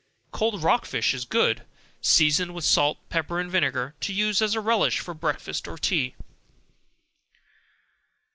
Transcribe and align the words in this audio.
Cold 0.31 0.63
rock 0.63 0.87
fish 0.87 1.13
is 1.13 1.25
good, 1.25 1.63
seasoned 2.01 2.55
with 2.55 2.65
salt, 2.65 2.97
pepper 3.09 3.39
and 3.39 3.51
vinegar, 3.51 3.93
to 3.99 4.11
use 4.11 4.41
as 4.41 4.55
a 4.55 4.59
relish 4.59 4.97
for 4.97 5.13
breakfast 5.13 5.67
or 5.67 5.77
tea. 5.77 6.15